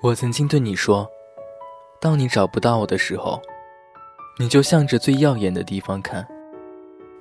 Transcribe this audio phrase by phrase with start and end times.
[0.00, 1.10] 我曾经对你说，
[2.00, 3.42] 当你找不到我的时候，
[4.38, 6.24] 你就向着最耀眼的地方看，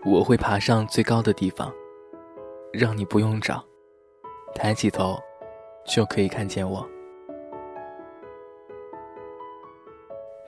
[0.06, 1.74] 我会爬上最高的地方，
[2.72, 3.64] 让你不用找，
[4.54, 5.18] 抬起头
[5.88, 6.88] 就可以看见我。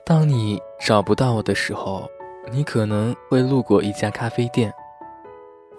[0.06, 2.08] 当你找不到我的时候，
[2.52, 4.72] 你可能会路过一家咖啡店，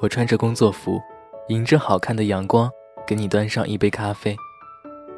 [0.01, 1.01] 我穿着工作服，
[1.47, 2.69] 迎着好看的阳光，
[3.07, 4.37] 给你端上一杯咖啡。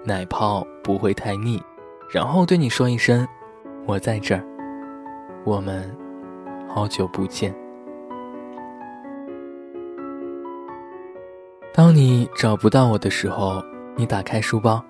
[0.05, 1.63] 奶泡不会太腻，
[2.11, 3.27] 然后对你说一声
[3.87, 4.45] ：“我在这儿。”
[5.47, 5.89] 我们
[6.69, 7.55] 好久不见。
[11.73, 13.63] 当你找不到我的时候，
[13.97, 14.85] 你打开书包，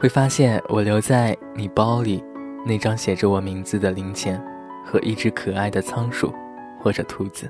[0.00, 2.22] 会发现我留在你包里
[2.64, 4.42] 那张写着我名字的零钱
[4.84, 6.34] 和一只可爱的仓鼠
[6.80, 7.48] 或者兔子。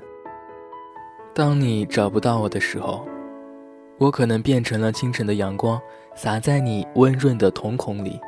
[1.33, 3.07] 当你找不到我的时候，
[3.97, 5.81] 我可能变成了清晨的阳光，
[6.16, 8.20] 洒在你温润的瞳孔里，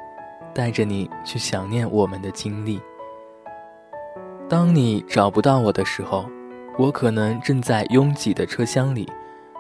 [0.55, 2.81] 带着你去想念我们的经历。
[4.48, 6.27] 当你找不到我的时候，
[6.79, 9.11] 我可能正在拥挤的车厢里，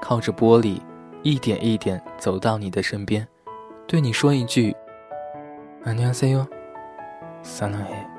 [0.00, 0.80] 靠着玻璃，
[1.22, 3.26] 一点一点走到你的身边，
[3.86, 4.74] 对你说一句：“
[5.84, 6.46] 안녕하세 요，
[7.44, 8.17] 사랑 해。 ”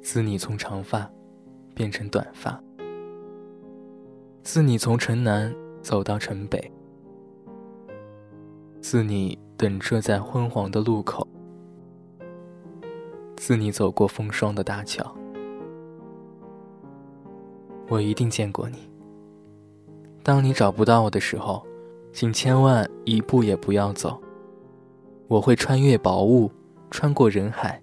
[0.00, 1.10] 自你从长发
[1.74, 2.58] 变成短发，
[4.42, 6.72] 自你从城南走到城北，
[8.80, 11.26] 自你等车在昏黄的路口，
[13.36, 15.14] 自你走过风霜的大桥，
[17.88, 18.78] 我一定见过你。
[20.22, 21.66] 当你找不到我的时候，
[22.12, 24.18] 请千万一步也不要走，
[25.26, 26.50] 我会穿越薄雾，
[26.90, 27.82] 穿过人海，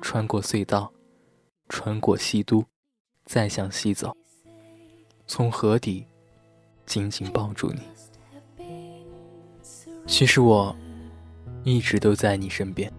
[0.00, 0.92] 穿过隧道。
[1.68, 2.64] 穿过西都，
[3.24, 4.16] 再向西走，
[5.26, 6.06] 从河底
[6.86, 7.80] 紧紧抱住你。
[10.06, 10.74] 其实我
[11.64, 12.92] 一直都在你身边。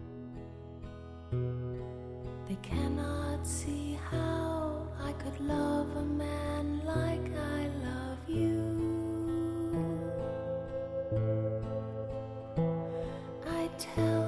[13.95, 14.18] tell